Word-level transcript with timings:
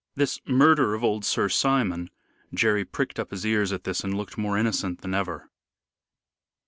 "This 0.15 0.39
murder 0.47 0.95
of 0.95 1.03
old 1.03 1.23
Sir 1.25 1.47
Simon" 1.47 2.09
Jerry 2.55 2.83
pricked 2.83 3.19
up 3.19 3.29
his 3.29 3.45
ears 3.45 3.71
at 3.71 3.83
this 3.83 4.03
and 4.03 4.17
looked 4.17 4.35
more 4.35 4.57
innocent 4.57 5.01
than 5.01 5.13
ever. 5.13 5.51